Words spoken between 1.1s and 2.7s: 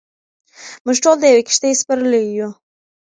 د یوې کښتۍ سپرلۍ یو.